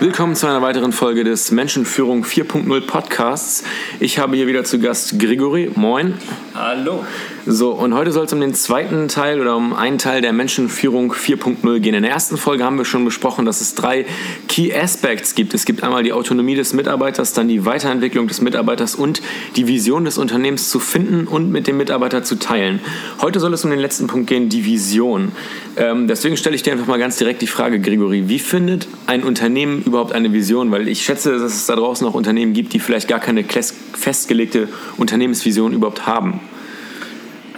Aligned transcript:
Willkommen 0.00 0.34
zu 0.34 0.46
einer 0.46 0.62
weiteren 0.62 0.92
Folge 0.92 1.24
des 1.24 1.50
Menschenführung 1.50 2.24
4.0 2.24 2.86
Podcasts. 2.86 3.64
Ich 4.00 4.18
habe 4.18 4.34
hier 4.34 4.46
wieder 4.46 4.64
zu 4.64 4.78
Gast 4.78 5.18
Grigori. 5.18 5.70
Moin. 5.74 6.14
Hallo. 6.54 7.04
So, 7.52 7.72
und 7.72 7.94
heute 7.94 8.12
soll 8.12 8.26
es 8.26 8.32
um 8.32 8.40
den 8.40 8.54
zweiten 8.54 9.08
Teil 9.08 9.40
oder 9.40 9.56
um 9.56 9.74
einen 9.74 9.98
Teil 9.98 10.20
der 10.20 10.32
Menschenführung 10.32 11.12
4.0 11.12 11.80
gehen. 11.80 11.94
In 11.96 12.04
der 12.04 12.12
ersten 12.12 12.36
Folge 12.36 12.62
haben 12.62 12.78
wir 12.78 12.84
schon 12.84 13.04
besprochen, 13.04 13.44
dass 13.44 13.60
es 13.60 13.74
drei 13.74 14.06
Key 14.46 14.72
Aspects 14.72 15.34
gibt. 15.34 15.52
Es 15.52 15.64
gibt 15.64 15.82
einmal 15.82 16.04
die 16.04 16.12
Autonomie 16.12 16.54
des 16.54 16.74
Mitarbeiters, 16.74 17.32
dann 17.32 17.48
die 17.48 17.64
Weiterentwicklung 17.64 18.28
des 18.28 18.40
Mitarbeiters 18.40 18.94
und 18.94 19.20
die 19.56 19.66
Vision 19.66 20.04
des 20.04 20.16
Unternehmens 20.16 20.70
zu 20.70 20.78
finden 20.78 21.26
und 21.26 21.50
mit 21.50 21.66
dem 21.66 21.76
Mitarbeiter 21.76 22.22
zu 22.22 22.36
teilen. 22.36 22.78
Heute 23.20 23.40
soll 23.40 23.52
es 23.52 23.64
um 23.64 23.72
den 23.72 23.80
letzten 23.80 24.06
Punkt 24.06 24.28
gehen, 24.28 24.48
die 24.48 24.64
Vision. 24.64 25.32
Ähm, 25.76 26.06
deswegen 26.06 26.36
stelle 26.36 26.54
ich 26.54 26.62
dir 26.62 26.72
einfach 26.72 26.86
mal 26.86 27.00
ganz 27.00 27.16
direkt 27.16 27.42
die 27.42 27.48
Frage, 27.48 27.80
Grigori, 27.80 28.28
wie 28.28 28.38
findet 28.38 28.86
ein 29.06 29.24
Unternehmen 29.24 29.82
überhaupt 29.82 30.12
eine 30.12 30.32
Vision? 30.32 30.70
Weil 30.70 30.86
ich 30.86 31.02
schätze, 31.02 31.32
dass 31.32 31.52
es 31.52 31.66
da 31.66 31.74
draußen 31.74 32.06
auch 32.06 32.14
Unternehmen 32.14 32.52
gibt, 32.52 32.74
die 32.74 32.78
vielleicht 32.78 33.08
gar 33.08 33.18
keine 33.18 33.42
festgelegte 33.42 34.68
Unternehmensvision 34.98 35.72
überhaupt 35.72 36.06
haben. 36.06 36.38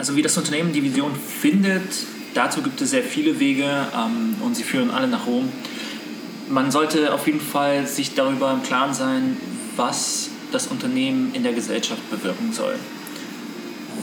Also 0.03 0.17
wie 0.17 0.21
das 0.21 0.37
Unternehmen 0.37 0.73
die 0.73 0.83
Vision 0.83 1.15
findet, 1.15 1.81
dazu 2.33 2.61
gibt 2.61 2.81
es 2.81 2.89
sehr 2.89 3.03
viele 3.03 3.39
Wege 3.39 3.87
ähm, 3.95 4.35
und 4.41 4.53
sie 4.53 4.63
führen 4.63 4.91
alle 4.91 5.07
nach 5.07 5.27
Rom. 5.27 5.47
Man 6.49 6.71
sollte 6.71 7.13
auf 7.13 7.25
jeden 7.25 7.39
Fall 7.39 7.87
sich 7.87 8.13
darüber 8.13 8.51
im 8.51 8.63
Klaren 8.63 8.93
sein, 8.93 9.37
was 9.77 10.29
das 10.51 10.67
Unternehmen 10.67 11.33
in 11.33 11.43
der 11.43 11.53
Gesellschaft 11.53 12.01
bewirken 12.11 12.51
soll. 12.51 12.75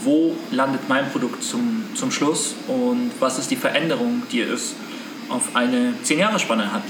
Wo 0.03 0.35
landet 0.49 0.89
mein 0.89 1.07
Produkt 1.11 1.43
zum, 1.43 1.83
zum 1.93 2.09
Schluss 2.09 2.55
und 2.67 3.11
was 3.19 3.37
ist 3.37 3.51
die 3.51 3.55
Veränderung, 3.55 4.23
die 4.31 4.41
es 4.41 4.73
auf 5.29 5.55
eine 5.55 5.93
10-Jahre-Spanne 6.03 6.73
hat? 6.73 6.81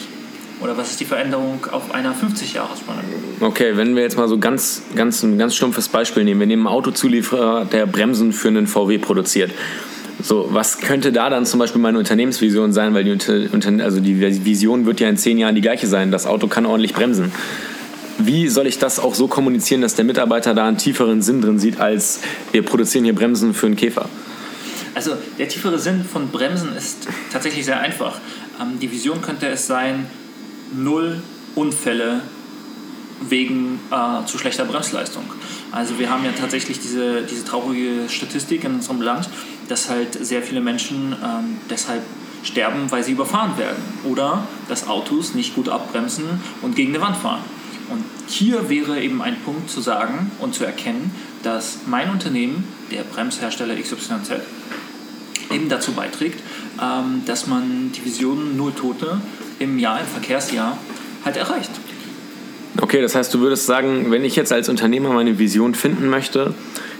Oder 0.61 0.77
was 0.77 0.91
ist 0.91 0.99
die 0.99 1.05
Veränderung 1.05 1.65
auf 1.71 1.91
einer 1.93 2.11
50-Jahres-Spanne? 2.11 3.01
Okay, 3.39 3.75
wenn 3.75 3.95
wir 3.95 4.03
jetzt 4.03 4.17
mal 4.17 4.27
so 4.27 4.37
ganz, 4.37 4.83
ganz, 4.95 5.23
ein 5.23 5.37
ganz 5.39 5.55
stumpfes 5.55 5.89
Beispiel 5.89 6.23
nehmen. 6.23 6.39
Wir 6.39 6.47
nehmen 6.47 6.67
einen 6.67 6.75
Autozulieferer, 6.75 7.65
der 7.65 7.87
Bremsen 7.87 8.31
für 8.31 8.49
einen 8.49 8.67
VW 8.67 8.99
produziert. 8.99 9.51
So, 10.21 10.49
was 10.51 10.77
könnte 10.77 11.11
da 11.11 11.31
dann 11.31 11.47
zum 11.47 11.59
Beispiel 11.59 11.81
meine 11.81 11.97
Unternehmensvision 11.97 12.73
sein? 12.73 12.93
Weil 12.93 13.03
die, 13.03 13.81
also 13.81 13.99
die 13.99 14.45
Vision 14.45 14.85
wird 14.85 14.99
ja 14.99 15.09
in 15.09 15.17
zehn 15.17 15.39
Jahren 15.39 15.55
die 15.55 15.61
gleiche 15.61 15.87
sein. 15.87 16.11
Das 16.11 16.27
Auto 16.27 16.47
kann 16.47 16.67
ordentlich 16.67 16.93
bremsen. 16.93 17.31
Wie 18.19 18.47
soll 18.47 18.67
ich 18.67 18.77
das 18.77 18.99
auch 18.99 19.15
so 19.15 19.27
kommunizieren, 19.27 19.81
dass 19.81 19.95
der 19.95 20.05
Mitarbeiter 20.05 20.53
da 20.53 20.67
einen 20.67 20.77
tieferen 20.77 21.23
Sinn 21.23 21.41
drin 21.41 21.57
sieht, 21.57 21.79
als 21.79 22.19
wir 22.51 22.61
produzieren 22.61 23.03
hier 23.03 23.15
Bremsen 23.15 23.55
für 23.55 23.65
einen 23.65 23.75
Käfer? 23.75 24.09
Also 24.93 25.13
der 25.39 25.47
tiefere 25.47 25.79
Sinn 25.79 26.03
von 26.03 26.27
Bremsen 26.27 26.75
ist 26.75 27.07
tatsächlich 27.31 27.65
sehr 27.65 27.79
einfach. 27.79 28.19
Ähm, 28.61 28.79
die 28.79 28.91
Vision 28.91 29.21
könnte 29.21 29.47
es 29.47 29.65
sein, 29.65 30.05
null 30.71 31.21
Unfälle 31.55 32.21
wegen 33.29 33.79
äh, 33.91 34.25
zu 34.25 34.37
schlechter 34.37 34.65
Bremsleistung. 34.65 35.23
Also 35.71 35.99
wir 35.99 36.09
haben 36.09 36.25
ja 36.25 36.31
tatsächlich 36.31 36.79
diese, 36.79 37.21
diese 37.23 37.45
traurige 37.45 38.09
Statistik 38.09 38.63
in 38.63 38.75
unserem 38.75 39.01
Land, 39.01 39.29
dass 39.67 39.89
halt 39.89 40.13
sehr 40.13 40.41
viele 40.41 40.61
Menschen 40.61 41.15
ähm, 41.23 41.57
deshalb 41.69 42.01
sterben, 42.43 42.89
weil 42.89 43.03
sie 43.03 43.11
überfahren 43.11 43.57
werden 43.57 43.81
oder 44.03 44.47
dass 44.67 44.87
Autos 44.87 45.35
nicht 45.35 45.55
gut 45.55 45.69
abbremsen 45.69 46.25
und 46.61 46.75
gegen 46.75 46.93
eine 46.95 47.03
Wand 47.03 47.17
fahren. 47.17 47.41
Und 47.89 48.03
hier 48.27 48.69
wäre 48.69 49.01
eben 49.01 49.21
ein 49.21 49.35
Punkt 49.41 49.69
zu 49.69 49.81
sagen 49.81 50.31
und 50.39 50.55
zu 50.55 50.63
erkennen, 50.63 51.11
dass 51.43 51.79
mein 51.85 52.09
Unternehmen, 52.09 52.63
der 52.89 53.03
Bremshersteller 53.03 53.75
XYZ, 53.75 54.31
eben 55.51 55.69
dazu 55.69 55.91
beiträgt, 55.91 56.41
ähm, 56.81 57.23
dass 57.25 57.47
man 57.47 57.91
die 57.91 58.05
Vision 58.05 58.55
Null 58.57 58.71
Tote 58.71 59.19
im 59.61 59.79
Jahr, 59.79 59.99
im 59.99 60.07
Verkehrsjahr, 60.07 60.77
halt 61.23 61.37
erreicht. 61.37 61.71
Okay, 62.79 63.01
das 63.01 63.15
heißt, 63.15 63.33
du 63.33 63.39
würdest 63.39 63.65
sagen, 63.65 64.11
wenn 64.11 64.25
ich 64.25 64.35
jetzt 64.35 64.51
als 64.51 64.69
Unternehmer 64.69 65.13
meine 65.13 65.37
Vision 65.37 65.75
finden 65.75 66.09
möchte, 66.09 66.53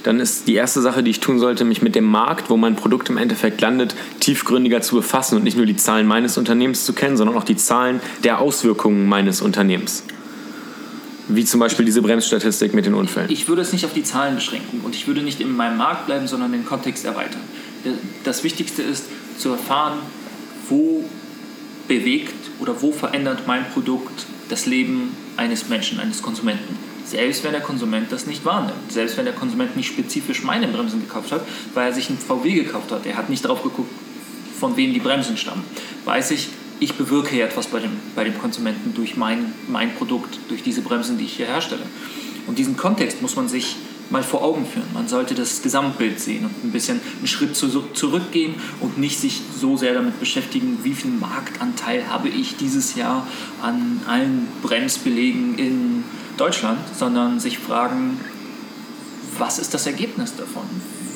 dann 0.04 0.20
ist 0.20 0.48
die 0.48 0.56
erste 0.56 0.82
Sache, 0.82 1.04
die 1.04 1.12
ich 1.12 1.20
tun 1.20 1.40
sollte, 1.40 1.64
mich 1.64 1.82
mit 1.82 1.96
dem 1.96 2.06
Markt, 2.06 2.50
wo 2.50 2.58
mein 2.58 2.76
Produkt 2.76 3.10
im 3.10 3.18
Endeffekt 3.18 3.62
landet, 3.62 3.96
tiefgründiger 4.20 4.82
zu 4.82 4.96
befassen 4.96 5.38
und 5.38 5.44
nicht 5.44 5.58
nur 5.58 5.66
die 5.66 5.76
Zahlen 5.76 6.08
meines 6.08 6.38
Unternehmens 6.38 6.86
zu 6.86 6.94
kennen, 6.94 7.18
sondern 7.18 7.38
auch 7.38 7.44
die 7.44 7.56
Zahlen 7.56 8.00
der 8.24 8.40
Auswirkungen 8.40 9.08
meines 9.08 9.42
Unternehmens. 9.42 10.04
Wie 11.28 11.46
zum 11.46 11.60
Beispiel 11.60 11.86
diese 11.86 12.02
Bremsstatistik 12.02 12.74
mit 12.74 12.86
den 12.86 12.94
Unfällen. 12.94 13.32
Ich 13.32 13.48
würde 13.48 13.62
es 13.62 13.72
nicht 13.72 13.86
auf 13.86 13.94
die 13.94 14.04
Zahlen 14.04 14.36
beschränken 14.36 14.82
und 14.84 14.96
ich 14.96 15.08
würde 15.08 15.22
nicht 15.22 15.40
in 15.40 15.56
meinem 15.56 15.78
Markt 15.78 16.08
bleiben, 16.08 16.28
sondern 16.28 16.52
den 16.52 16.66
Kontext 16.66 17.06
erweitern. 17.06 17.42
Das 18.24 18.44
Wichtigste 18.44 18.82
ist 18.82 19.06
zu 19.38 19.50
erfahren, 19.50 20.00
wo 20.68 21.06
bewegt 21.88 22.41
oder 22.62 22.82
wo 22.82 22.92
verändert 22.92 23.48
mein 23.48 23.70
Produkt 23.72 24.26
das 24.50 24.66
Leben 24.66 25.16
eines 25.36 25.68
Menschen, 25.68 26.00
eines 26.00 26.22
Konsumenten. 26.22 26.78
Selbst 27.06 27.44
wenn 27.44 27.52
der 27.52 27.62
Konsument 27.62 28.12
das 28.12 28.28
nicht 28.28 28.46
wahrnimmt, 28.46 28.92
selbst 28.92 29.18
wenn 29.18 29.26
der 29.26 29.34
Konsument 29.34 29.76
nicht 29.76 29.88
spezifisch 29.88 30.44
meine 30.44 30.68
Bremsen 30.68 31.02
gekauft 31.02 31.32
hat, 31.32 31.42
weil 31.74 31.88
er 31.88 31.94
sich 31.94 32.10
einen 32.10 32.20
VW 32.20 32.54
gekauft 32.54 32.92
hat, 32.92 33.06
er 33.06 33.18
hat 33.18 33.30
nicht 33.30 33.44
darauf 33.44 33.64
geguckt, 33.64 33.92
von 34.60 34.78
wem 34.78 34.94
die 34.94 35.00
Bremsen 35.00 35.36
stammen, 35.36 35.64
weiß 36.06 36.32
ich, 36.32 36.50
ich 36.80 36.94
bewirke 36.94 37.32
hier 37.32 37.46
etwas 37.46 37.68
bei 37.68 37.80
dem, 37.80 37.92
bei 38.16 38.24
dem 38.24 38.38
Konsumenten 38.38 38.94
durch 38.94 39.18
mein, 39.18 39.54
mein 39.68 39.94
Produkt, 39.96 40.38
durch 40.50 40.64
diese 40.64 40.82
Bremsen, 40.82 41.18
die 41.18 41.26
ich 41.26 41.34
hier 41.34 41.48
herstelle. 41.48 41.84
Und 42.48 42.58
diesen 42.58 42.78
Kontext 42.78 43.22
muss 43.22 43.36
man 43.36 43.48
sich 43.48 43.76
mal 44.12 44.24
vor 44.24 44.44
Augen 44.44 44.66
führen. 44.66 44.88
Man 44.94 45.08
sollte 45.08 45.34
das 45.34 45.62
Gesamtbild 45.62 46.20
sehen 46.20 46.46
und 46.46 46.64
ein 46.64 46.72
bisschen 46.72 47.00
einen 47.18 47.28
Schritt 47.28 47.56
zurückgehen 47.56 48.56
und 48.80 48.98
nicht 48.98 49.20
sich 49.20 49.42
so 49.60 49.78
sehr 49.78 49.94
damit 49.94 50.20
beschäftigen, 50.20 50.80
wie 50.84 50.94
viel 50.94 51.12
Marktanteil 51.12 52.08
habe 52.10 52.30
ich 52.30 52.58
dieses 52.58 52.96
Jahr 52.96 53.26
an 53.62 54.02
allen 54.08 54.48
Bremsbelegen 54.62 55.58
in 55.58 56.04
Deutschland, 56.38 56.80
sondern 56.98 57.40
sich 57.40 57.58
fragen, 57.58 58.20
was 59.38 59.60
ist 59.60 59.74
das 59.74 59.86
Ergebnis 59.88 60.36
davon? 60.36 60.64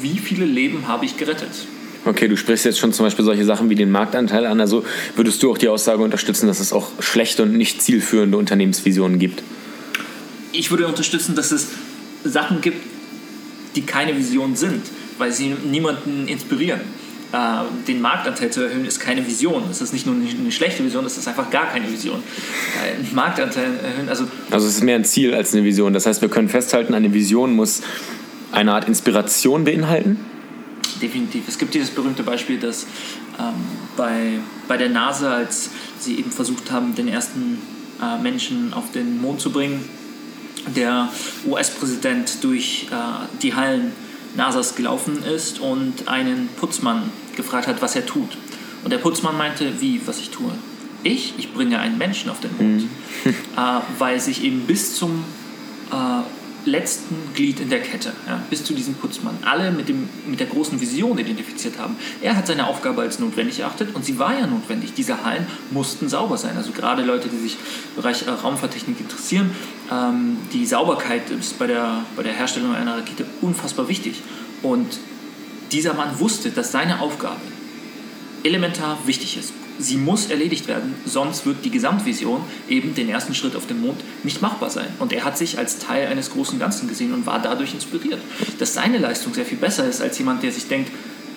Wie 0.02 0.18
viele 0.18 0.46
Leben 0.46 0.88
habe 0.88 1.06
ich 1.06 1.18
gerettet? 1.18 1.68
Okay, 2.06 2.28
du 2.28 2.38
sprichst 2.38 2.66
jetzt 2.66 2.78
schon 2.78 2.94
zum 2.94 3.08
Beispiel 3.08 3.26
solche 3.26 3.46
Sachen 3.46 3.70
wie 3.70 3.76
den 3.76 3.90
Marktanteil 3.90 4.46
an. 4.46 4.62
Also 4.62 4.86
würdest 5.16 5.42
du 5.42 5.52
auch 5.52 5.58
die 5.58 5.68
Aussage 5.68 6.04
unterstützen, 6.04 6.46
dass 6.46 6.60
es 6.60 6.72
auch 6.72 6.90
schlechte 7.00 7.44
und 7.44 7.54
nicht 7.54 7.82
zielführende 7.82 8.38
Unternehmensvisionen 8.38 9.18
gibt? 9.18 9.42
Ich 10.52 10.70
würde 10.70 10.88
unterstützen, 10.88 11.36
dass 11.36 11.52
es 11.52 11.70
Sachen 12.30 12.62
gibt, 12.62 12.81
die 13.75 13.81
keine 13.81 14.18
Vision 14.18 14.56
sind, 14.56 14.81
weil 15.18 15.31
sie 15.31 15.56
niemanden 15.69 16.28
inspirieren. 16.28 16.81
Äh, 17.31 17.63
den 17.88 18.02
Marktanteil 18.02 18.50
zu 18.50 18.62
erhöhen 18.62 18.86
ist 18.86 19.00
keine 19.00 19.25
Vision. 19.25 19.63
Das 19.68 19.81
ist 19.81 19.94
nicht 19.94 20.06
nur 20.06 20.16
eine 20.16 20.52
schlechte 20.52 20.84
Vision, 20.84 21.03
das 21.03 21.18
ist 21.18 21.28
einfach 21.28 21.50
gar 21.50 21.68
keine 21.68 21.91
Vision. 21.91 22.22
Äh, 22.84 23.14
Marktanteil 23.14 23.72
erhöhen, 23.84 24.09
also. 24.09 24.28
Also 24.52 24.68
es 24.68 24.75
ist 24.75 24.84
mehr 24.84 24.96
ein 24.96 25.06
Ziel 25.06 25.34
als 25.34 25.53
eine 25.53 25.64
Vision. 25.64 25.94
Das 25.94 26.06
heißt, 26.06 26.22
wir 26.22 26.30
können 26.30 26.50
festhalten, 26.50 26.94
eine 26.94 27.14
Vision 27.14 27.53
muss 27.53 27.81
eine 28.52 28.74
Art 28.74 28.88
Inspiration 28.88 29.66
beinhalten. 29.66 30.19
Definitiv. 31.02 31.47
Es 31.47 31.58
gibt 31.58 31.74
dieses 31.74 31.90
berühmte 31.90 32.24
Beispiel, 32.24 32.58
dass 32.58 32.84
ähm, 33.38 33.53
bei, 33.97 34.40
bei 34.68 34.78
der 34.78 34.90
NASA, 34.90 35.35
als 35.35 35.69
sie 36.00 36.18
eben 36.18 36.31
versucht 36.31 36.72
haben, 36.72 36.96
den 36.96 37.09
ersten 37.09 37.59
äh, 38.02 38.22
Menschen 38.22 38.74
auf 38.74 38.91
den 38.94 39.19
Mond 39.19 39.41
zu 39.41 39.52
bringen, 39.52 39.90
der 40.76 41.09
US-Präsident 41.46 42.44
durch 42.44 42.88
äh, 42.92 42.96
die 43.42 43.56
Hallen 43.56 43.92
NASAs 44.36 44.76
gelaufen 44.76 45.24
ist 45.24 45.59
und 45.59 46.08
einen 46.08 46.50
Putzmann 46.59 47.09
gefragt 47.36 47.68
hat, 47.68 47.81
was 47.81 47.96
er 47.96 48.06
tut. 48.06 48.38
Und 48.84 48.92
der 48.92 48.98
Putzmann 48.98 49.38
meinte, 49.38 49.81
wie, 49.81 50.02
was 50.06 50.20
ich 50.20 50.30
tue? 50.30 50.52
Ich? 51.03 51.34
Ich 51.38 51.53
bringe 51.53 51.80
einen 51.80 51.98
Menschen 51.98 52.30
auf 52.30 52.40
den 52.40 52.52
Mond. 52.58 52.84
Mhm. 52.84 53.30
äh, 53.30 53.81
weil 53.98 54.20
sich 54.20 54.44
eben 54.44 54.62
bis 54.62 54.96
zum 54.96 55.24
äh, 55.92 56.70
letzten 56.70 57.16
Glied 57.36 57.59
in 57.59 57.70
der 57.70 57.82
Kette, 57.82 58.12
ja, 58.28 58.42
bis 58.50 58.64
zu 58.64 58.74
diesem 58.74 58.96
Putzmann, 58.96 59.38
alle 59.44 59.72
mit, 59.72 59.88
dem, 59.88 60.09
mit 60.26 60.40
der 60.40 60.47
großen 60.47 60.80
Vision 60.82 61.18
identifiziert 61.18 61.78
haben. 61.78 61.96
Er 62.22 62.36
hat 62.36 62.47
seine 62.47 62.68
Aufgabe 62.68 63.02
als 63.02 63.20
notwendig 63.20 63.59
erachtet 63.59 63.94
und 63.94 64.03
sie 64.03 64.18
war 64.18 64.38
ja 64.38 64.47
notwendig. 64.47 64.94
Diese 64.94 65.23
Hallen 65.23 65.46
mussten 65.72 66.09
sauber 66.09 66.38
sein. 66.38 66.58
Also 66.58 66.72
gerade 66.72 67.03
Leute, 67.03 67.29
die 67.29 67.38
sich 67.38 67.53
im 67.53 68.02
Bereich 68.02 68.26
äh, 68.26 68.32
Raumfahrttechnik 68.32 69.00
interessieren, 69.00 69.52
ähm, 69.91 70.37
die 70.53 70.66
Sauberkeit 70.66 71.29
ist 71.29 71.59
bei 71.59 71.67
der, 71.67 72.03
bei 72.16 72.23
der 72.23 72.34
Herstellung 72.34 72.73
einer 72.73 72.97
Rakete 72.97 73.26
unfassbar 73.41 73.87
wichtig. 73.87 74.22
Und 74.61 74.99
dieser 75.72 75.93
Mann 75.93 76.20
wusste, 76.20 76.52
dass 76.52 76.72
seine 76.72 77.02
Aufgabe 77.02 77.41
elementar 78.43 78.97
wichtig 79.05 79.37
ist 79.37 79.53
sie 79.78 79.97
muss 79.97 80.28
erledigt 80.28 80.67
werden, 80.67 80.96
sonst 81.05 81.46
wird 81.46 81.66
die 81.66 81.70
Gesamtvision, 81.70 82.41
eben 82.70 82.96
den 82.96 83.09
ersten 83.09 83.34
Schritt 83.35 83.55
auf 83.55 83.67
dem 83.67 83.82
Mond, 83.82 84.02
nicht 84.23 84.41
machbar 84.41 84.70
sein. 84.70 84.87
Und 84.99 85.14
er 85.14 85.23
hat 85.23 85.37
sich 85.37 85.58
als 85.58 85.79
Teil 85.79 86.08
eines 86.08 86.31
großen 86.31 86.59
Ganzen 86.59 86.88
gesehen 86.88 87.14
und 87.14 87.26
war 87.26 87.41
dadurch 87.41 87.73
inspiriert. 87.73 88.20
Dass 88.59 88.73
seine 88.73 88.97
Leistung 88.97 89.34
sehr 89.34 89.46
viel 89.46 89.58
besser 89.58 89.88
ist 89.88 90.02
als 90.02 90.17
jemand, 90.17 90.43
der 90.43 90.52
sich 90.52 90.67
denkt, 90.67 90.91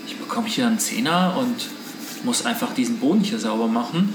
ich 0.07 0.17
bekomme 0.17 0.49
hier 0.49 0.67
einen 0.67 0.79
Zehner 0.79 1.37
und 1.39 1.69
muss 2.25 2.47
einfach 2.47 2.75
diesen 2.75 2.99
Boden 2.99 3.21
hier 3.21 3.39
sauber 3.39 3.69
machen, 3.69 4.15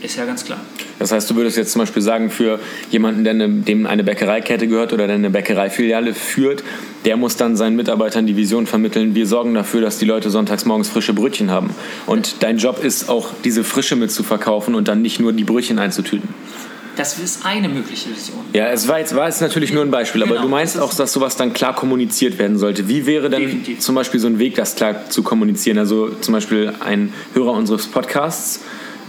ist 0.00 0.16
ja 0.16 0.24
ganz 0.24 0.44
klar. 0.44 0.60
Das 0.98 1.12
heißt, 1.12 1.30
du 1.30 1.36
würdest 1.36 1.56
jetzt 1.56 1.72
zum 1.72 1.80
Beispiel 1.80 2.02
sagen, 2.02 2.30
für 2.30 2.58
jemanden, 2.90 3.24
der 3.24 3.32
eine, 3.32 3.48
dem 3.48 3.86
eine 3.86 4.04
Bäckereikette 4.04 4.68
gehört 4.68 4.92
oder 4.92 5.06
der 5.06 5.16
eine 5.16 5.30
Bäckereifiliale 5.30 6.14
führt, 6.14 6.62
der 7.04 7.16
muss 7.16 7.36
dann 7.36 7.56
seinen 7.56 7.76
Mitarbeitern 7.76 8.26
die 8.26 8.36
Vision 8.36 8.66
vermitteln, 8.66 9.14
wir 9.14 9.26
sorgen 9.26 9.54
dafür, 9.54 9.80
dass 9.80 9.98
die 9.98 10.06
Leute 10.06 10.30
sonntags 10.30 10.64
morgens 10.64 10.88
frische 10.88 11.12
Brötchen 11.12 11.50
haben. 11.50 11.70
Und 12.06 12.42
dein 12.42 12.58
Job 12.58 12.82
ist 12.82 13.08
auch, 13.08 13.30
diese 13.44 13.64
Frische 13.64 13.96
mitzuverkaufen 13.96 14.74
und 14.74 14.88
dann 14.88 15.02
nicht 15.02 15.20
nur 15.20 15.32
die 15.32 15.44
Brötchen 15.44 15.78
einzutüten. 15.78 16.28
Das 16.96 17.18
ist 17.18 17.44
eine 17.44 17.68
mögliche 17.68 18.10
Vision. 18.10 18.38
Ja, 18.52 18.68
es 18.68 18.86
war 18.86 19.00
jetzt, 19.00 19.16
war 19.16 19.26
jetzt 19.26 19.40
natürlich 19.40 19.72
nur 19.72 19.82
ein 19.82 19.90
Beispiel, 19.90 20.22
aber 20.22 20.32
Genau, 20.32 20.42
du 20.42 20.48
meinst 20.48 20.76
das 20.76 20.82
auch, 20.82 20.94
dass 20.94 21.12
sowas 21.12 21.36
dann 21.36 21.52
klar 21.52 21.74
kommuniziert 21.74 22.38
werden 22.38 22.56
sollte. 22.56 22.88
Wie 22.88 23.04
wäre 23.04 23.30
denn 23.30 23.42
Definitiv. 23.42 23.80
zum 23.80 23.96
Beispiel 23.96 24.20
so 24.20 24.28
ein 24.28 24.38
Weg, 24.38 24.54
das 24.54 24.76
klar 24.76 25.10
zu 25.10 25.22
kommunizieren? 25.24 25.78
Also 25.78 26.10
zum 26.20 26.32
Beispiel 26.32 26.72
ein 26.80 27.12
Hörer 27.32 27.52
unseres 27.52 27.88
Podcasts 27.88 28.60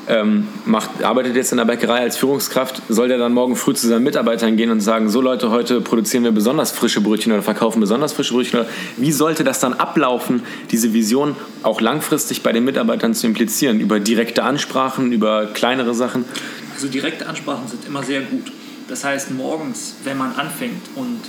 ähm, 0.07 0.48
macht, 0.66 1.04
arbeitet 1.04 1.36
jetzt 1.36 1.52
in 1.52 1.57
der 1.57 1.66
Bäckerei 1.66 2.00
als 2.00 2.18
Führungskraft, 2.18 2.81
soll 2.90 3.07
der 3.07 3.18
dann 3.18 3.34
morgen 3.34 3.56
früh 3.56 3.74
zu 3.74 3.88
seinen 3.88 4.04
Mitarbeitern 4.04 4.56
gehen 4.57 4.69
und 4.69 4.81
sagen, 4.81 5.10
so 5.10 5.22
Leute, 5.22 5.50
heute 5.50 5.81
produzieren 5.81 6.24
wir 6.24 6.31
besonders 6.31 6.72
frische 6.72 7.02
Brötchen 7.02 7.31
oder 7.31 7.42
verkaufen 7.42 7.80
besonders 7.80 8.13
frische 8.13 8.34
Brötchen? 8.34 8.60
Oder 8.60 8.69
wie 8.98 9.12
sollte 9.12 9.44
das 9.44 9.60
dann 9.60 9.74
ablaufen, 9.74 10.44
diese 10.72 10.94
Vision 10.94 11.36
auch 11.63 11.81
langfristig 11.81 12.44
bei 12.44 12.52
den 12.52 12.63
Mitarbeitern 12.63 13.13
zu 13.13 13.28
implizieren? 13.28 13.80
Über 13.80 14.00
direkte 14.00 14.44
Ansprachen, 14.44 15.12
über 15.12 15.48
kleinere 15.48 15.94
Sachen? 15.94 16.25
Also 16.74 16.88
direkte 16.88 17.28
Ansprachen 17.28 17.68
sind 17.68 17.86
immer 17.86 18.04
sehr 18.04 18.22
gut. 18.22 18.52
Das 18.88 19.04
heißt, 19.04 19.31
morgens, 19.31 19.96
wenn 20.04 20.18
man 20.18 20.36
anfängt 20.36 20.84
und 20.96 21.22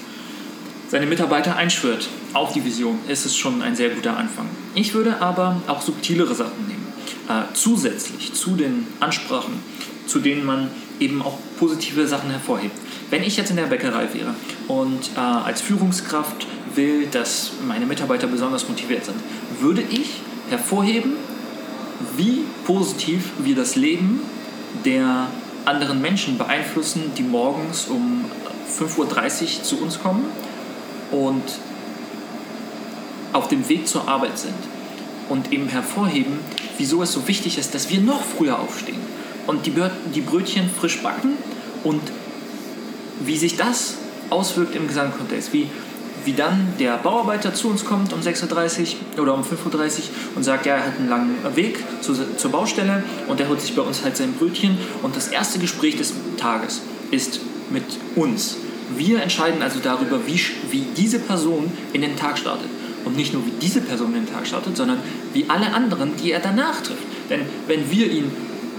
seine 0.88 1.06
Mitarbeiter 1.06 1.56
einschwört 1.56 2.08
auf 2.32 2.52
die 2.52 2.64
Vision, 2.64 2.98
ist 3.08 3.26
es 3.26 3.36
schon 3.36 3.62
ein 3.62 3.74
sehr 3.74 3.90
guter 3.90 4.16
Anfang. 4.16 4.46
Ich 4.74 4.94
würde 4.94 5.20
aber 5.20 5.62
auch 5.66 5.80
subtilere 5.80 6.34
Sachen 6.34 6.66
nehmen. 6.68 6.85
Äh, 7.28 7.52
zusätzlich 7.54 8.34
zu 8.34 8.54
den 8.54 8.86
Ansprachen, 9.00 9.54
zu 10.06 10.20
denen 10.20 10.44
man 10.44 10.70
eben 11.00 11.22
auch 11.22 11.38
positive 11.58 12.06
Sachen 12.06 12.30
hervorhebt. 12.30 12.76
Wenn 13.10 13.24
ich 13.24 13.36
jetzt 13.36 13.50
in 13.50 13.56
der 13.56 13.64
Bäckerei 13.64 14.06
wäre 14.14 14.32
und 14.68 15.10
äh, 15.16 15.18
als 15.18 15.60
Führungskraft 15.60 16.46
will, 16.76 17.06
dass 17.06 17.50
meine 17.66 17.84
Mitarbeiter 17.84 18.28
besonders 18.28 18.68
motiviert 18.68 19.06
sind, 19.06 19.16
würde 19.60 19.82
ich 19.90 20.20
hervorheben, 20.50 21.14
wie 22.16 22.44
positiv 22.64 23.30
wir 23.38 23.56
das 23.56 23.74
Leben 23.74 24.20
der 24.84 25.26
anderen 25.64 26.00
Menschen 26.00 26.38
beeinflussen, 26.38 27.10
die 27.18 27.24
morgens 27.24 27.86
um 27.88 28.24
5.30 28.78 28.98
Uhr 28.98 29.62
zu 29.64 29.80
uns 29.80 30.00
kommen 30.00 30.26
und 31.10 31.42
auf 33.32 33.48
dem 33.48 33.68
Weg 33.68 33.88
zur 33.88 34.06
Arbeit 34.06 34.38
sind. 34.38 34.54
Und 35.28 35.52
eben 35.52 35.68
hervorheben, 35.68 36.38
wieso 36.78 37.02
es 37.02 37.12
so 37.12 37.26
wichtig 37.26 37.58
ist, 37.58 37.74
dass 37.74 37.90
wir 37.90 38.00
noch 38.00 38.22
früher 38.22 38.58
aufstehen 38.60 39.00
und 39.46 39.66
die, 39.66 39.72
die 40.14 40.20
Brötchen 40.20 40.68
frisch 40.70 41.02
backen 41.02 41.32
und 41.84 42.00
wie 43.20 43.36
sich 43.36 43.56
das 43.56 43.94
auswirkt 44.30 44.74
im 44.74 44.88
Gesamtkontext. 44.88 45.52
Wie, 45.52 45.68
wie 46.24 46.32
dann 46.32 46.74
der 46.78 46.96
Bauarbeiter 46.96 47.54
zu 47.54 47.68
uns 47.68 47.84
kommt 47.84 48.12
um 48.12 48.20
6.30 48.20 48.94
Uhr 49.16 49.22
oder 49.22 49.34
um 49.34 49.42
5.30 49.42 49.74
Uhr 49.74 49.90
und 50.34 50.42
sagt, 50.42 50.66
ja, 50.66 50.74
er 50.74 50.86
hat 50.86 50.98
einen 50.98 51.08
langen 51.08 51.36
Weg 51.54 51.78
zu, 52.00 52.14
zur 52.36 52.50
Baustelle 52.50 53.02
und 53.28 53.40
er 53.40 53.48
holt 53.48 53.60
sich 53.60 53.74
bei 53.74 53.82
uns 53.82 54.02
halt 54.02 54.16
sein 54.16 54.32
Brötchen. 54.32 54.78
Und 55.02 55.16
das 55.16 55.28
erste 55.28 55.58
Gespräch 55.58 55.96
des 55.96 56.12
Tages 56.36 56.82
ist 57.10 57.40
mit 57.70 57.84
uns. 58.16 58.56
Wir 58.96 59.22
entscheiden 59.22 59.62
also 59.62 59.78
darüber, 59.82 60.26
wie, 60.26 60.40
wie 60.70 60.84
diese 60.96 61.18
Person 61.18 61.72
in 61.92 62.02
den 62.02 62.16
Tag 62.16 62.38
startet. 62.38 62.68
Und 63.06 63.16
nicht 63.16 63.32
nur 63.32 63.46
wie 63.46 63.52
diese 63.62 63.80
Person 63.80 64.14
in 64.14 64.26
den 64.26 64.32
Tag 64.34 64.46
startet, 64.46 64.76
sondern 64.76 64.98
wie 65.32 65.46
alle 65.48 65.72
anderen, 65.72 66.10
die 66.22 66.32
er 66.32 66.40
danach 66.40 66.82
trifft. 66.82 67.04
Denn 67.30 67.40
wenn 67.68 67.90
wir 67.90 68.10
ihn 68.10 68.30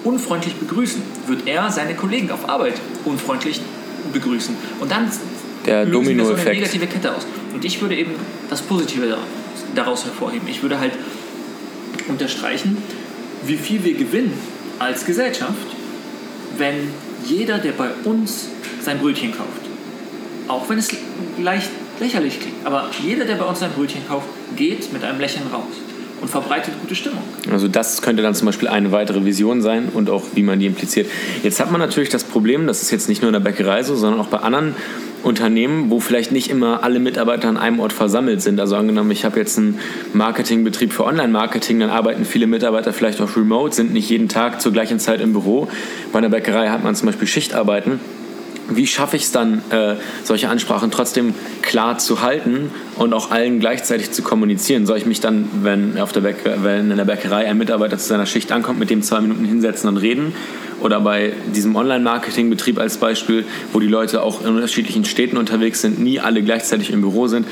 unfreundlich 0.03 0.53
begrüßen, 0.55 1.01
wird 1.27 1.47
er 1.47 1.71
seine 1.71 1.95
Kollegen 1.95 2.29
auf 2.31 2.47
Arbeit 2.47 2.75
unfreundlich 3.05 3.61
begrüßen. 4.13 4.55
Und 4.79 4.91
dann 4.91 5.09
Der 5.65 5.85
lösen 5.85 6.17
wir 6.17 6.25
so 6.25 6.33
eine 6.33 6.43
negative 6.43 6.87
Kette 6.87 7.15
aus. 7.15 7.25
Und 7.53 7.65
ich 7.65 7.81
würde 7.81 7.95
eben 7.95 8.11
das 8.49 8.61
Positive 8.61 9.07
da- 9.07 9.17
daraus 9.75 10.05
hervorheben. 10.05 10.47
Ich 10.49 10.61
würde 10.61 10.79
halt 10.79 10.93
unterstreichen, 12.07 12.77
wie 13.45 13.57
viel 13.57 13.83
wir 13.83 13.93
gewinnen 13.93 14.33
als 14.79 15.05
Gesellschaft, 15.05 15.67
wenn 16.57 16.75
jeder, 17.25 17.57
der 17.59 17.71
bei 17.71 17.89
uns 18.03 18.49
sein 18.81 18.99
Brötchen 18.99 19.31
kauft, 19.31 19.61
auch 20.47 20.69
wenn 20.69 20.77
es 20.79 20.89
leicht 21.41 21.69
lächerlich 21.99 22.39
klingt, 22.39 22.65
aber 22.65 22.89
jeder, 23.03 23.25
der 23.25 23.35
bei 23.35 23.45
uns 23.45 23.59
sein 23.59 23.71
Brötchen 23.71 24.07
kauft, 24.07 24.27
geht 24.55 24.91
mit 24.93 25.03
einem 25.03 25.19
Lächeln 25.19 25.47
raus 25.51 25.73
und 26.21 26.29
verbreitet 26.29 26.73
gute 26.81 26.95
Stimmung. 26.95 27.23
Also 27.51 27.67
das 27.67 28.01
könnte 28.01 28.23
dann 28.23 28.33
zum 28.33 28.47
Beispiel 28.47 28.67
eine 28.67 28.91
weitere 28.91 29.23
Vision 29.23 29.61
sein 29.61 29.89
und 29.93 30.09
auch 30.09 30.23
wie 30.33 30.43
man 30.43 30.59
die 30.59 30.65
impliziert. 30.65 31.07
Jetzt 31.43 31.59
hat 31.59 31.71
man 31.71 31.79
natürlich 31.79 32.09
das 32.09 32.23
Problem, 32.23 32.67
das 32.67 32.81
ist 32.81 32.91
jetzt 32.91 33.09
nicht 33.09 33.21
nur 33.21 33.29
in 33.29 33.33
der 33.33 33.39
Bäckerei 33.39 33.83
so, 33.83 33.95
sondern 33.95 34.19
auch 34.19 34.27
bei 34.27 34.39
anderen 34.39 34.75
Unternehmen, 35.23 35.89
wo 35.89 35.99
vielleicht 35.99 36.31
nicht 36.31 36.49
immer 36.49 36.83
alle 36.83 36.99
Mitarbeiter 36.99 37.49
an 37.49 37.57
einem 37.57 37.79
Ort 37.79 37.93
versammelt 37.93 38.41
sind. 38.41 38.59
Also 38.59 38.75
angenommen, 38.75 39.11
ich 39.11 39.25
habe 39.25 39.39
jetzt 39.39 39.57
einen 39.57 39.79
Marketingbetrieb 40.13 40.93
für 40.93 41.05
Online-Marketing, 41.05 41.79
dann 41.79 41.89
arbeiten 41.89 42.25
viele 42.25 42.47
Mitarbeiter 42.47 42.93
vielleicht 42.93 43.19
auch 43.21 43.35
remote, 43.35 43.75
sind 43.75 43.93
nicht 43.93 44.09
jeden 44.09 44.29
Tag 44.29 44.61
zur 44.61 44.71
gleichen 44.71 44.99
Zeit 44.99 45.21
im 45.21 45.33
Büro. 45.33 45.67
Bei 46.11 46.19
einer 46.19 46.29
Bäckerei 46.29 46.69
hat 46.69 46.83
man 46.83 46.95
zum 46.95 47.07
Beispiel 47.07 47.27
Schichtarbeiten. 47.27 47.99
Wie 48.69 48.87
schaffe 48.87 49.15
ich 49.15 49.23
es 49.23 49.31
dann, 49.31 49.61
äh, 49.69 49.95
solche 50.23 50.49
Ansprachen 50.49 50.91
trotzdem 50.91 51.33
klar 51.61 51.97
zu 51.97 52.21
halten 52.21 52.71
und 52.97 53.13
auch 53.13 53.31
allen 53.31 53.59
gleichzeitig 53.59 54.11
zu 54.11 54.23
kommunizieren? 54.23 54.85
Soll 54.85 54.97
ich 54.97 55.05
mich 55.05 55.19
dann, 55.19 55.47
wenn, 55.63 55.99
auf 55.99 56.11
der 56.11 56.21
Bäcker, 56.21 56.63
wenn 56.63 56.91
in 56.91 56.97
der 56.97 57.05
Bäckerei 57.05 57.47
ein 57.47 57.57
Mitarbeiter 57.57 57.97
zu 57.97 58.07
seiner 58.07 58.25
Schicht 58.25 58.51
ankommt, 58.51 58.79
mit 58.79 58.89
dem 58.89 59.01
zwei 59.01 59.21
Minuten 59.21 59.45
hinsetzen 59.45 59.89
und 59.89 59.97
reden? 59.97 60.33
Oder 60.81 60.99
bei 61.01 61.33
diesem 61.55 61.75
Online-Marketing-Betrieb 61.75 62.79
als 62.79 62.97
Beispiel, 62.97 63.45
wo 63.73 63.79
die 63.79 63.87
Leute 63.87 64.21
auch 64.21 64.41
in 64.41 64.55
unterschiedlichen 64.55 65.05
Städten 65.05 65.37
unterwegs 65.37 65.81
sind, 65.81 65.99
nie 65.99 66.19
alle 66.19 66.43
gleichzeitig 66.43 66.91
im 66.91 67.01
Büro 67.01 67.27
sind. 67.27 67.47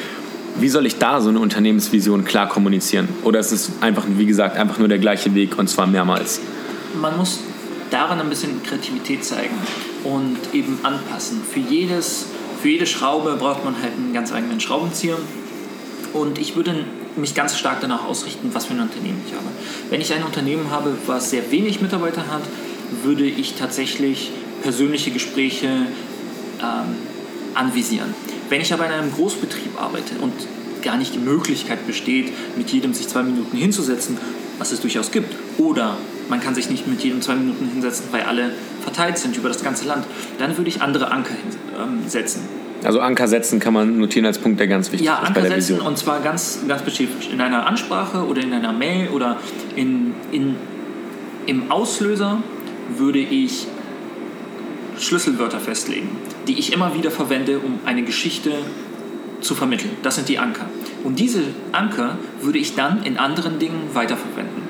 Wie 0.59 0.69
soll 0.69 0.85
ich 0.85 0.99
da 0.99 1.21
so 1.21 1.29
eine 1.29 1.39
Unternehmensvision 1.39 2.23
klar 2.23 2.47
kommunizieren? 2.47 3.09
Oder 3.23 3.39
ist 3.39 3.51
es 3.51 3.71
einfach, 3.81 4.05
wie 4.07 4.25
gesagt, 4.25 4.57
einfach 4.57 4.77
nur 4.77 4.87
der 4.87 4.99
gleiche 4.99 5.33
Weg 5.33 5.57
und 5.57 5.69
zwar 5.69 5.87
mehrmals? 5.87 6.39
man 7.01 7.17
muss 7.17 7.39
daran 7.89 8.19
ein 8.19 8.29
bisschen 8.29 8.61
Kreativität 8.63 9.23
zeigen 9.23 9.55
und 10.05 10.37
eben 10.53 10.79
anpassen. 10.83 11.41
Für, 11.43 11.59
jedes, 11.59 12.27
für 12.61 12.69
jede 12.69 12.85
Schraube 12.85 13.35
braucht 13.35 13.65
man 13.65 13.75
halt 13.81 13.93
einen 13.93 14.13
ganz 14.13 14.31
eigenen 14.31 14.59
Schraubenzieher. 14.59 15.17
Und 16.13 16.39
ich 16.39 16.55
würde 16.55 16.85
mich 17.17 17.35
ganz 17.35 17.57
stark 17.57 17.81
danach 17.81 18.05
ausrichten, 18.05 18.51
was 18.53 18.65
für 18.65 18.73
ein 18.73 18.81
Unternehmen 18.81 19.21
ich 19.27 19.33
habe. 19.33 19.45
Wenn 19.89 20.01
ich 20.01 20.13
ein 20.13 20.23
Unternehmen 20.23 20.69
habe, 20.69 20.97
was 21.07 21.29
sehr 21.29 21.51
wenig 21.51 21.81
Mitarbeiter 21.81 22.27
hat, 22.27 22.43
würde 23.03 23.25
ich 23.25 23.55
tatsächlich 23.55 24.31
persönliche 24.61 25.11
Gespräche 25.11 25.67
ähm, 26.61 26.95
anvisieren. 27.53 28.13
Wenn 28.49 28.61
ich 28.61 28.73
aber 28.73 28.85
in 28.85 28.91
einem 28.91 29.11
Großbetrieb 29.11 29.81
arbeite 29.81 30.15
und 30.21 30.33
gar 30.83 30.97
nicht 30.97 31.15
die 31.15 31.19
Möglichkeit 31.19 31.85
besteht, 31.87 32.31
mit 32.57 32.69
jedem 32.69 32.93
sich 32.93 33.07
zwei 33.07 33.23
Minuten 33.23 33.57
hinzusetzen, 33.57 34.17
was 34.59 34.71
es 34.71 34.81
durchaus 34.81 35.11
gibt, 35.11 35.35
oder 35.57 35.97
man 36.29 36.39
kann 36.41 36.55
sich 36.55 36.69
nicht 36.69 36.87
mit 36.87 37.01
jedem 37.03 37.21
zwei 37.21 37.35
Minuten 37.35 37.67
hinsetzen, 37.67 38.05
weil 38.11 38.23
alle 38.23 38.51
verteilt 38.81 39.17
sind 39.17 39.35
über 39.37 39.47
das 39.47 39.63
ganze 39.63 39.87
Land, 39.87 40.05
dann 40.39 40.57
würde 40.57 40.69
ich 40.69 40.81
andere 40.81 41.11
Anker 41.11 41.35
hinsetzen. 42.01 42.41
Also 42.83 42.99
Anker 42.99 43.27
setzen 43.27 43.59
kann 43.59 43.73
man 43.73 43.97
notieren 43.97 44.25
als 44.25 44.37
Punkt, 44.37 44.59
der 44.59 44.67
ganz 44.67 44.91
wichtig 44.91 45.07
Ja, 45.07 45.15
ist 45.15 45.21
bei 45.21 45.27
Anker 45.27 45.41
der 45.41 45.49
setzen 45.51 45.75
Vision. 45.75 45.87
und 45.87 45.97
zwar 45.97 46.19
ganz, 46.21 46.59
ganz 46.67 46.81
spezifisch. 46.81 47.29
In 47.31 47.41
einer 47.41 47.65
Ansprache 47.65 48.25
oder 48.25 48.41
in 48.43 48.53
einer 48.53 48.73
Mail 48.73 49.09
oder 49.09 49.37
in, 49.75 50.13
in, 50.31 50.55
im 51.47 51.71
Auslöser 51.71 52.43
würde 52.97 53.19
ich 53.19 53.67
Schlüsselwörter 54.99 55.59
festlegen, 55.59 56.09
die 56.47 56.59
ich 56.59 56.73
immer 56.73 56.93
wieder 56.93 57.11
verwende, 57.11 57.59
um 57.59 57.79
eine 57.85 58.03
Geschichte 58.03 58.51
zu 59.41 59.55
vermitteln. 59.55 59.91
Das 60.03 60.15
sind 60.15 60.29
die 60.29 60.37
Anker. 60.39 60.65
Und 61.03 61.19
diese 61.19 61.41
Anker 61.71 62.17
würde 62.41 62.59
ich 62.59 62.75
dann 62.75 63.03
in 63.03 63.17
anderen 63.17 63.59
Dingen 63.59 63.89
weiterverwenden. 63.93 64.63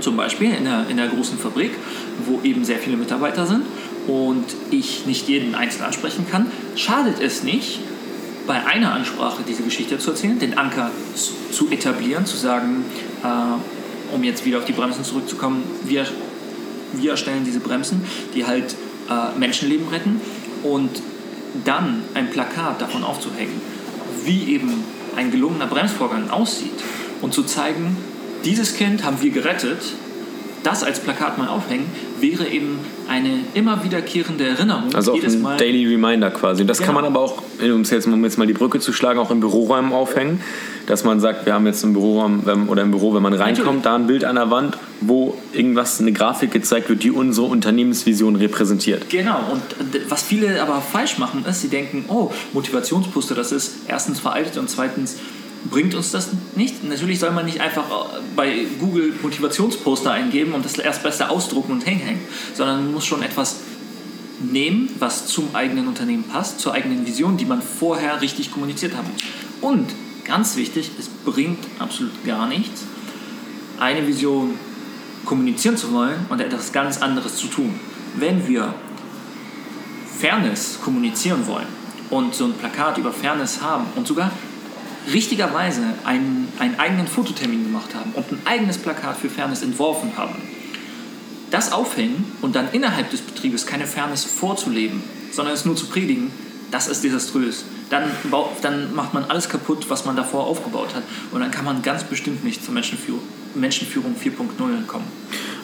Zum 0.00 0.16
Beispiel 0.16 0.54
in 0.54 0.64
der, 0.64 0.86
in 0.88 0.96
der 0.96 1.08
großen 1.08 1.38
Fabrik, 1.38 1.72
wo 2.26 2.40
eben 2.42 2.64
sehr 2.64 2.78
viele 2.78 2.96
Mitarbeiter 2.96 3.46
sind 3.46 3.62
und 4.06 4.44
ich 4.70 5.06
nicht 5.06 5.28
jeden 5.28 5.54
einzeln 5.54 5.84
ansprechen 5.84 6.26
kann, 6.30 6.50
schadet 6.76 7.20
es 7.20 7.42
nicht, 7.42 7.80
bei 8.46 8.64
einer 8.64 8.94
Ansprache 8.94 9.42
diese 9.46 9.62
Geschichte 9.62 9.98
zu 9.98 10.10
erzählen, 10.10 10.38
den 10.38 10.56
Anker 10.56 10.90
zu- 11.52 11.68
etablieren, 11.70 12.24
zu 12.24 12.36
sagen, 12.36 12.82
äh, 13.22 14.14
um 14.14 14.24
jetzt 14.24 14.46
wieder 14.46 14.58
auf 14.58 14.64
die 14.64 14.72
Bremsen 14.72 15.04
zurückzukommen, 15.04 15.62
wir, 15.84 16.06
wir 16.94 17.10
erstellen 17.10 17.44
diese 17.44 17.60
Bremsen, 17.60 18.02
die 18.34 18.46
halt 18.46 18.74
äh, 19.10 19.38
Menschenleben 19.38 19.88
retten 19.88 20.20
und 20.62 21.02
dann 21.66 22.02
ein 22.14 22.30
Plakat 22.30 22.80
davon 22.80 23.04
aufzuhängen, 23.04 23.60
wie 24.24 24.54
eben 24.54 24.82
ein 25.16 25.30
gelungener 25.30 25.66
Bremsvorgang 25.66 26.30
aussieht 26.30 26.72
und 27.20 27.34
zu 27.34 27.42
zeigen, 27.42 27.96
dieses 28.44 28.76
Kind 28.76 29.04
haben 29.04 29.20
wir 29.20 29.30
gerettet, 29.30 29.78
das 30.64 30.82
als 30.82 31.00
Plakat 31.00 31.38
mal 31.38 31.48
aufhängen, 31.48 31.86
wäre 32.20 32.46
eben 32.48 32.80
eine 33.08 33.38
immer 33.54 33.84
wiederkehrende 33.84 34.44
Erinnerung. 34.44 34.94
Also 34.94 35.12
auch 35.12 35.22
ein 35.22 35.40
Mal. 35.40 35.56
Daily 35.56 35.86
Reminder 35.86 36.30
quasi. 36.30 36.66
Das 36.66 36.78
kann 36.78 36.88
Genau. 36.88 37.00
man 37.00 37.04
aber 37.04 37.20
auch, 37.20 37.42
um 37.62 37.84
jetzt, 37.84 38.06
um 38.06 38.24
jetzt 38.24 38.38
mal 38.38 38.46
die 38.46 38.52
Brücke 38.54 38.80
zu 38.80 38.92
schlagen, 38.92 39.18
auch 39.20 39.30
in 39.30 39.40
Büroräumen 39.40 39.92
aufhängen. 39.92 40.40
Dass 40.86 41.04
man 41.04 41.20
sagt, 41.20 41.46
wir 41.46 41.54
haben 41.54 41.66
jetzt 41.66 41.84
im 41.84 41.92
Büroraum 41.92 42.68
oder 42.68 42.82
im 42.82 42.90
Büro, 42.90 43.14
wenn 43.14 43.22
man 43.22 43.34
reinkommt, 43.34 43.58
Natürlich. 43.66 43.82
da 43.82 43.94
ein 43.94 44.06
Bild 44.06 44.24
an 44.24 44.36
der 44.36 44.50
Wand, 44.50 44.76
wo 45.00 45.36
irgendwas, 45.52 46.00
eine 46.00 46.12
Grafik 46.12 46.50
gezeigt 46.50 46.88
wird, 46.88 47.02
die 47.02 47.10
unsere 47.10 47.46
Unternehmensvision 47.46 48.36
repräsentiert. 48.36 49.08
Genau, 49.10 49.38
und 49.52 49.62
was 50.08 50.22
viele 50.22 50.60
aber 50.62 50.80
falsch 50.80 51.18
machen, 51.18 51.44
ist, 51.48 51.60
sie 51.60 51.68
denken, 51.68 52.06
oh, 52.08 52.30
Motivationsposter, 52.54 53.34
das 53.34 53.52
ist 53.52 53.76
erstens 53.86 54.18
veraltet 54.18 54.56
und 54.56 54.70
zweitens 54.70 55.16
bringt 55.70 55.94
uns 55.94 56.10
das 56.12 56.30
nicht. 56.56 56.84
Natürlich 56.84 57.18
soll 57.18 57.32
man 57.32 57.44
nicht 57.44 57.60
einfach 57.60 57.90
äh, 57.90 58.20
bei 58.36 58.66
Google 58.78 59.12
Motivationsposter 59.22 60.10
eingeben 60.10 60.52
und 60.52 60.64
das 60.64 60.78
erstbeste 60.78 61.30
ausdrucken 61.30 61.72
und 61.72 61.84
hinhängen, 61.84 62.22
sondern 62.54 62.84
man 62.84 62.94
muss 62.94 63.06
schon 63.06 63.22
etwas 63.22 63.56
nehmen, 64.40 64.88
was 64.98 65.26
zum 65.26 65.54
eigenen 65.54 65.88
Unternehmen 65.88 66.24
passt, 66.24 66.60
zur 66.60 66.72
eigenen 66.72 67.06
Vision, 67.06 67.36
die 67.36 67.44
man 67.44 67.60
vorher 67.60 68.20
richtig 68.20 68.52
kommuniziert 68.52 68.92
muss. 68.94 69.22
Und 69.60 69.88
ganz 70.24 70.56
wichtig, 70.56 70.92
es 70.98 71.08
bringt 71.08 71.58
absolut 71.78 72.24
gar 72.24 72.46
nichts, 72.46 72.82
eine 73.80 74.06
Vision 74.06 74.54
kommunizieren 75.24 75.76
zu 75.76 75.92
wollen 75.92 76.26
und 76.28 76.40
etwas 76.40 76.72
ganz 76.72 77.02
anderes 77.02 77.36
zu 77.36 77.48
tun. 77.48 77.78
Wenn 78.16 78.46
wir 78.46 78.74
Fairness 80.18 80.78
kommunizieren 80.82 81.46
wollen 81.46 81.66
und 82.10 82.34
so 82.34 82.44
ein 82.44 82.54
Plakat 82.54 82.98
über 82.98 83.12
Fairness 83.12 83.60
haben 83.60 83.86
und 83.96 84.06
sogar 84.06 84.30
richtigerweise 85.12 85.82
einen, 86.04 86.48
einen 86.58 86.78
eigenen 86.78 87.06
Fototermin 87.06 87.64
gemacht 87.64 87.94
haben 87.94 88.12
und 88.12 88.30
ein 88.30 88.40
eigenes 88.44 88.78
Plakat 88.78 89.16
für 89.16 89.30
Fairness 89.30 89.62
entworfen 89.62 90.12
haben, 90.16 90.36
das 91.50 91.72
aufhängen 91.72 92.32
und 92.42 92.54
dann 92.56 92.70
innerhalb 92.72 93.10
des 93.10 93.20
Betriebes 93.20 93.66
keine 93.66 93.86
Fairness 93.86 94.24
vorzuleben, 94.24 95.02
sondern 95.32 95.54
es 95.54 95.64
nur 95.64 95.76
zu 95.76 95.86
predigen, 95.86 96.30
das 96.70 96.88
ist 96.88 97.04
desaströs. 97.04 97.64
Dann, 97.90 98.10
dann 98.60 98.94
macht 98.94 99.14
man 99.14 99.24
alles 99.24 99.48
kaputt, 99.48 99.86
was 99.88 100.04
man 100.04 100.14
davor 100.14 100.46
aufgebaut 100.46 100.94
hat. 100.94 101.02
Und 101.32 101.40
dann 101.40 101.50
kann 101.50 101.64
man 101.64 101.80
ganz 101.80 102.04
bestimmt 102.04 102.44
nicht 102.44 102.62
zur 102.62 102.74
Menschenführung, 102.74 103.22
Menschenführung 103.54 104.14
4.0 104.22 104.86
kommen. 104.86 105.06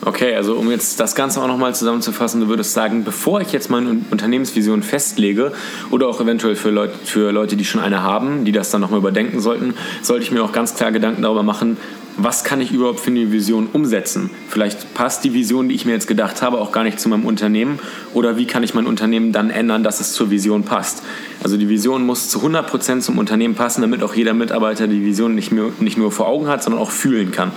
Okay, 0.06 0.34
also 0.34 0.56
um 0.56 0.70
jetzt 0.70 1.00
das 1.00 1.14
Ganze 1.14 1.40
auch 1.40 1.46
nochmal 1.46 1.74
zusammenzufassen, 1.74 2.40
du 2.40 2.48
würdest 2.48 2.74
sagen, 2.74 3.04
bevor 3.04 3.40
ich 3.40 3.52
jetzt 3.52 3.70
meine 3.70 4.02
Unternehmensvision 4.10 4.82
festlege 4.82 5.52
oder 5.90 6.08
auch 6.08 6.20
eventuell 6.20 6.56
für 6.56 6.68
Leute, 6.70 6.94
für 7.04 7.30
Leute, 7.30 7.56
die 7.56 7.64
schon 7.64 7.80
eine 7.80 8.02
haben, 8.02 8.44
die 8.44 8.52
das 8.52 8.70
dann 8.70 8.82
nochmal 8.82 8.98
überdenken 8.98 9.40
sollten, 9.40 9.72
sollte 10.02 10.22
ich 10.24 10.30
mir 10.30 10.44
auch 10.44 10.52
ganz 10.52 10.74
klar 10.74 10.92
Gedanken 10.92 11.22
darüber 11.22 11.42
machen, 11.42 11.78
was 12.16 12.44
kann 12.44 12.60
ich 12.60 12.70
überhaupt 12.70 13.00
für 13.00 13.10
eine 13.10 13.32
Vision 13.32 13.68
umsetzen? 13.72 14.30
Vielleicht 14.48 14.94
passt 14.94 15.24
die 15.24 15.32
Vision, 15.32 15.68
die 15.68 15.74
ich 15.74 15.84
mir 15.84 15.92
jetzt 15.92 16.06
gedacht 16.06 16.42
habe, 16.42 16.58
auch 16.58 16.70
gar 16.70 16.84
nicht 16.84 17.00
zu 17.00 17.08
meinem 17.08 17.24
Unternehmen 17.24 17.80
oder 18.12 18.36
wie 18.36 18.46
kann 18.46 18.62
ich 18.62 18.74
mein 18.74 18.86
Unternehmen 18.86 19.32
dann 19.32 19.50
ändern, 19.50 19.82
dass 19.82 20.00
es 20.00 20.12
zur 20.12 20.30
Vision 20.30 20.64
passt? 20.64 21.02
Also 21.42 21.56
die 21.56 21.68
Vision 21.68 22.04
muss 22.04 22.28
zu 22.28 22.40
100% 22.40 23.00
zum 23.00 23.18
Unternehmen 23.18 23.54
passen, 23.54 23.80
damit 23.80 24.02
auch 24.02 24.14
jeder 24.14 24.34
Mitarbeiter 24.34 24.86
die 24.86 25.02
Vision 25.02 25.34
nicht, 25.34 25.50
mehr, 25.50 25.70
nicht 25.80 25.96
nur 25.96 26.12
vor 26.12 26.28
Augen 26.28 26.46
hat, 26.46 26.62
sondern 26.62 26.80
auch 26.80 26.90
fühlen 26.90 27.32
kann. 27.32 27.52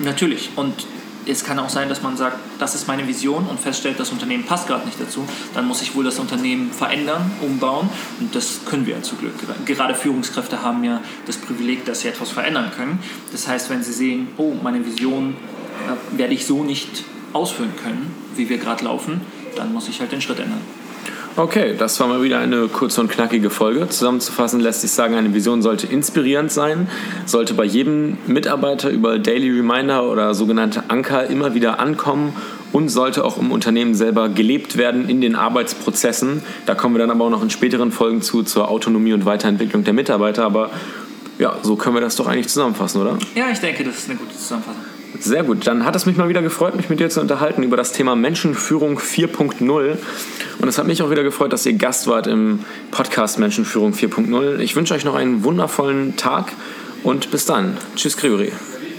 Natürlich 0.00 0.50
und 0.56 0.74
es 1.28 1.44
kann 1.44 1.58
auch 1.58 1.68
sein, 1.68 1.88
dass 1.88 2.02
man 2.02 2.16
sagt, 2.16 2.38
das 2.58 2.74
ist 2.74 2.88
meine 2.88 3.06
Vision 3.06 3.46
und 3.46 3.60
feststellt, 3.60 4.00
das 4.00 4.10
Unternehmen 4.10 4.44
passt 4.44 4.66
gerade 4.66 4.86
nicht 4.86 5.00
dazu. 5.00 5.24
Dann 5.54 5.66
muss 5.66 5.82
ich 5.82 5.94
wohl 5.94 6.04
das 6.04 6.18
Unternehmen 6.18 6.72
verändern, 6.72 7.30
umbauen 7.42 7.88
und 8.20 8.34
das 8.34 8.60
können 8.64 8.86
wir 8.86 8.96
ja 8.96 9.02
zum 9.02 9.18
Glück. 9.18 9.34
Gerade 9.66 9.94
Führungskräfte 9.94 10.62
haben 10.62 10.82
ja 10.84 11.00
das 11.26 11.36
Privileg, 11.36 11.84
dass 11.84 12.00
sie 12.00 12.08
etwas 12.08 12.30
verändern 12.30 12.70
können. 12.74 12.98
Das 13.30 13.46
heißt, 13.46 13.68
wenn 13.70 13.82
sie 13.82 13.92
sehen, 13.92 14.28
oh, 14.38 14.54
meine 14.62 14.84
Vision 14.84 15.36
äh, 15.86 16.18
werde 16.18 16.34
ich 16.34 16.46
so 16.46 16.64
nicht 16.64 17.04
ausführen 17.32 17.74
können, 17.82 18.14
wie 18.34 18.48
wir 18.48 18.58
gerade 18.58 18.84
laufen, 18.84 19.20
dann 19.56 19.72
muss 19.72 19.88
ich 19.88 20.00
halt 20.00 20.12
den 20.12 20.22
Schritt 20.22 20.38
ändern. 20.38 20.60
Okay, 21.38 21.76
das 21.78 22.00
war 22.00 22.08
mal 22.08 22.20
wieder 22.20 22.40
eine 22.40 22.66
kurze 22.66 23.00
und 23.00 23.12
knackige 23.12 23.48
Folge. 23.48 23.88
Zusammenzufassen 23.88 24.58
lässt 24.58 24.80
sich 24.80 24.90
sagen, 24.90 25.14
eine 25.14 25.32
Vision 25.34 25.62
sollte 25.62 25.86
inspirierend 25.86 26.50
sein, 26.50 26.88
sollte 27.26 27.54
bei 27.54 27.62
jedem 27.62 28.18
Mitarbeiter 28.26 28.90
über 28.90 29.20
Daily 29.20 29.48
Reminder 29.48 30.10
oder 30.10 30.34
sogenannte 30.34 30.90
Anker 30.90 31.28
immer 31.28 31.54
wieder 31.54 31.78
ankommen 31.78 32.32
und 32.72 32.88
sollte 32.88 33.24
auch 33.24 33.38
im 33.38 33.52
Unternehmen 33.52 33.94
selber 33.94 34.28
gelebt 34.28 34.76
werden 34.78 35.08
in 35.08 35.20
den 35.20 35.36
Arbeitsprozessen. 35.36 36.42
Da 36.66 36.74
kommen 36.74 36.96
wir 36.96 36.98
dann 36.98 37.12
aber 37.12 37.26
auch 37.26 37.30
noch 37.30 37.44
in 37.44 37.50
späteren 37.50 37.92
Folgen 37.92 38.20
zu, 38.20 38.42
zur 38.42 38.68
Autonomie 38.68 39.12
und 39.12 39.24
Weiterentwicklung 39.24 39.84
der 39.84 39.94
Mitarbeiter. 39.94 40.44
Aber 40.44 40.70
ja, 41.38 41.56
so 41.62 41.76
können 41.76 41.96
wir 41.96 42.00
das 42.00 42.16
doch 42.16 42.26
eigentlich 42.26 42.48
zusammenfassen, 42.48 43.00
oder? 43.00 43.18
Ja, 43.34 43.50
ich 43.50 43.58
denke, 43.58 43.84
das 43.84 43.98
ist 43.98 44.10
eine 44.10 44.18
gute 44.18 44.36
Zusammenfassung. 44.36 44.82
Sehr 45.20 45.42
gut, 45.42 45.66
dann 45.66 45.84
hat 45.84 45.96
es 45.96 46.06
mich 46.06 46.16
mal 46.16 46.28
wieder 46.28 46.42
gefreut, 46.42 46.76
mich 46.76 46.90
mit 46.90 47.00
dir 47.00 47.08
zu 47.08 47.20
unterhalten 47.20 47.62
über 47.62 47.76
das 47.76 47.92
Thema 47.92 48.14
Menschenführung 48.14 48.98
4.0. 48.98 49.96
Und 50.60 50.68
es 50.68 50.78
hat 50.78 50.86
mich 50.86 51.02
auch 51.02 51.10
wieder 51.10 51.22
gefreut, 51.22 51.52
dass 51.52 51.64
ihr 51.66 51.72
Gast 51.72 52.06
wart 52.06 52.26
im 52.26 52.60
Podcast 52.90 53.38
Menschenführung 53.38 53.94
4.0. 53.94 54.58
Ich 54.58 54.76
wünsche 54.76 54.94
euch 54.94 55.04
noch 55.04 55.14
einen 55.14 55.44
wundervollen 55.44 56.16
Tag 56.16 56.52
und 57.02 57.30
bis 57.30 57.46
dann. 57.46 57.76
Tschüss, 57.96 58.16
Gregory. 58.16 58.52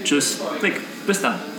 Tschüss, 0.04 0.40
Rick. 0.62 0.80
Bis 1.06 1.22
dann. 1.22 1.49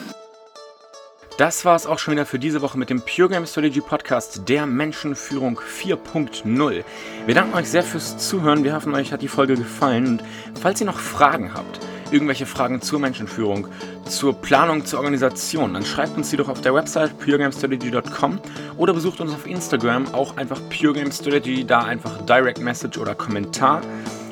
Das 1.42 1.66
war 1.66 1.76
es 1.76 1.88
auch 1.88 1.98
schon 1.98 2.12
wieder 2.12 2.28
für 2.28 2.38
diese 2.38 2.62
Woche 2.62 2.78
mit 2.78 2.92
dem 2.92 3.02
Pure 3.02 3.30
Game 3.30 3.48
Strategy 3.48 3.82
Podcast 3.82 4.48
der 4.48 4.68
Menschenführung 4.68 5.60
4.0. 5.60 6.84
Wir 7.26 7.34
danken 7.34 7.56
euch 7.56 7.68
sehr 7.68 7.82
fürs 7.82 8.20
Zuhören. 8.20 8.64
Wir 8.64 8.76
hoffen, 8.76 8.94
euch 8.94 9.12
hat 9.12 9.24
die 9.24 9.28
Folge 9.28 9.56
gefallen. 9.56 10.06
Und 10.06 10.24
falls 10.62 10.80
ihr 10.82 10.86
noch 10.86 11.00
Fragen 11.00 11.56
habt, 11.56 11.80
irgendwelche 12.12 12.46
Fragen 12.46 12.84
zur 12.84 13.00
Menschenführung, 13.00 13.68
zur 14.08 14.40
Planung, 14.40 14.86
zur 14.86 15.00
Organisation, 15.00 15.74
dann 15.74 15.84
schreibt 15.84 16.16
uns 16.16 16.30
die 16.30 16.38
doch 16.38 16.48
auf 16.48 16.62
der 16.62 16.76
Website 16.76 17.18
puregamestrategy.com 17.18 18.40
oder 18.78 18.94
besucht 18.94 19.20
uns 19.20 19.34
auf 19.34 19.48
Instagram, 19.48 20.14
auch 20.14 20.38
einfach 20.38 20.62
puregamestrategy, 20.70 21.66
da 21.66 21.80
einfach 21.80 22.24
Direct 22.28 22.60
Message 22.60 23.00
oder 23.00 23.16
Kommentar. 23.16 23.82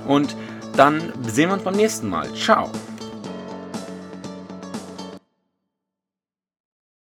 Und 0.05 0.35
dann 0.77 1.11
sehen 1.27 1.49
wir 1.49 1.55
uns 1.55 1.63
beim 1.63 1.75
nächsten 1.75 2.07
Mal. 2.07 2.31
Ciao! 2.35 2.69